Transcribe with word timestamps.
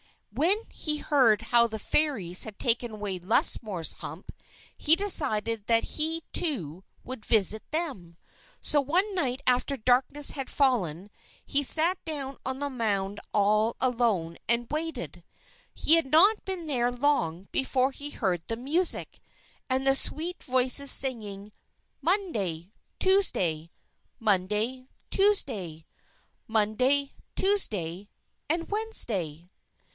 When 0.31 0.63
he 0.71 0.97
heard 0.97 1.43
how 1.43 1.67
the 1.67 1.77
Fairies 1.77 2.45
had 2.45 2.57
taken 2.57 2.89
away 2.93 3.19
Lusmore's 3.19 3.93
hump, 3.93 4.31
he 4.75 4.95
decided 4.95 5.67
that 5.67 5.83
he, 5.83 6.23
too, 6.33 6.83
would 7.03 7.23
visit 7.25 7.61
them. 7.71 8.17
So 8.61 8.81
one 8.81 9.13
night 9.13 9.41
after 9.45 9.77
darkness 9.77 10.31
had 10.31 10.49
fallen, 10.49 11.11
he 11.45 11.61
sat 11.61 12.03
down 12.05 12.37
on 12.43 12.57
the 12.57 12.69
mound 12.71 13.19
all 13.31 13.75
alone, 13.79 14.37
and 14.47 14.65
waited. 14.71 15.23
He 15.75 15.95
had 15.95 16.07
not 16.07 16.43
been 16.45 16.65
there 16.65 16.91
long 16.91 17.47
before 17.51 17.91
he 17.91 18.09
heard 18.09 18.41
the 18.47 18.57
music, 18.57 19.19
and 19.69 19.85
the 19.85 19.93
sweet 19.95 20.41
voices 20.43 20.89
singing: 20.89 21.51
"_Monday! 22.03 22.71
Tuesday! 22.97 23.69
Monday! 24.19 24.87
Tuesday! 25.11 25.85
Monday! 26.47 27.13
Tuesday! 27.35 28.09
And 28.49 28.67
Wednesday! 28.71 29.49